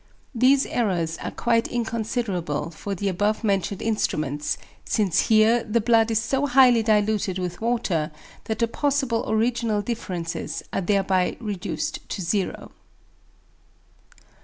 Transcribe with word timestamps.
These 0.33 0.65
errors 0.65 1.19
are 1.19 1.29
quite 1.29 1.67
inconsiderable 1.67 2.71
for 2.71 2.95
the 2.95 3.07
above 3.07 3.43
mentioned 3.43 3.83
instruments, 3.83 4.57
since 4.83 5.27
here 5.27 5.63
the 5.63 5.79
blood 5.79 6.09
is 6.09 6.19
so 6.19 6.47
highly 6.47 6.81
diluted 6.81 7.37
with 7.37 7.61
water 7.61 8.09
that 8.45 8.57
the 8.57 8.67
possible 8.67 9.29
original 9.29 9.83
differences 9.83 10.63
are 10.73 10.81
thereby 10.81 11.37
reduced 11.39 12.09
to 12.09 12.21
zero. 12.23 12.71